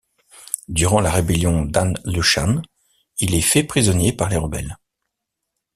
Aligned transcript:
Durant 0.67 0.99
la 0.99 1.11
rébellion 1.11 1.63
d'An 1.63 1.93
Lushan, 2.05 2.63
il 3.19 3.35
est 3.35 3.41
fait 3.41 3.63
prisonnier 3.63 4.11
par 4.11 4.29
les 4.29 4.37
rebelles. 4.37 4.75